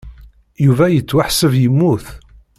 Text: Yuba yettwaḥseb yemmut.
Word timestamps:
Yuba 0.65 0.85
yettwaḥseb 0.89 1.53
yemmut. 1.61 2.05